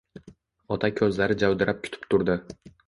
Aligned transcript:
Ota 0.77 0.91
ko`zlari 1.03 1.39
javdirab 1.45 1.87
kutib 1.87 2.13
turdi 2.13 2.43